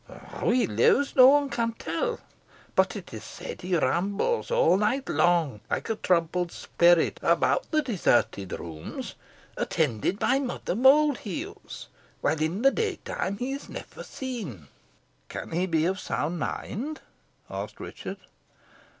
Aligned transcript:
How 0.29 0.49
he 0.49 0.65
lives 0.65 1.15
no 1.15 1.27
one 1.27 1.51
can 1.51 1.73
tell, 1.73 2.19
but 2.75 2.95
it 2.95 3.13
is 3.13 3.23
said 3.23 3.61
he 3.61 3.77
rambles 3.77 4.49
all 4.49 4.75
night 4.75 5.07
long, 5.07 5.61
like 5.69 5.91
a 5.91 5.95
troubled 5.95 6.51
spirit, 6.51 7.19
about 7.21 7.69
the 7.69 7.83
deserted 7.83 8.53
rooms, 8.59 9.13
attended 9.57 10.17
by 10.17 10.39
Mother 10.39 10.73
Mould 10.73 11.19
heels; 11.19 11.87
while 12.21 12.41
in 12.41 12.63
the 12.63 12.71
daytime 12.71 13.37
he 13.37 13.51
is 13.51 13.69
never 13.69 14.01
seen." 14.03 14.69
"Can 15.29 15.51
he 15.51 15.67
be 15.67 15.85
of 15.85 15.99
sound 15.99 16.39
mind?" 16.39 17.01
asked 17.47 17.79
Richard. 17.79 18.17